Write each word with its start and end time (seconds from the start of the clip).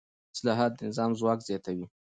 اصلاحات 0.35 0.71
د 0.75 0.79
نظام 0.89 1.11
ځواک 1.19 1.39
زیاتوي 1.49 1.85